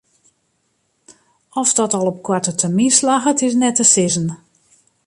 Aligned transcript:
Oft 1.51 1.75
dat 1.75 1.93
al 1.93 2.05
op 2.05 2.21
koarte 2.23 2.55
termyn 2.55 2.91
slagget 2.97 3.39
is 3.47 3.53
net 3.61 3.75
te 3.75 3.83
sizzen. 3.93 4.27